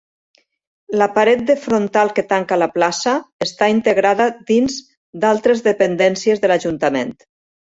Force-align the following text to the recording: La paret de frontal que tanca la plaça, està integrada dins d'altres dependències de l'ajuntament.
La 1.01 1.07
paret 1.17 1.43
de 1.49 1.55
frontal 1.65 2.11
que 2.19 2.23
tanca 2.31 2.57
la 2.61 2.69
plaça, 2.79 3.13
està 3.47 3.69
integrada 3.75 4.27
dins 4.51 4.81
d'altres 5.27 5.63
dependències 5.69 6.43
de 6.47 6.53
l'ajuntament. 6.55 7.17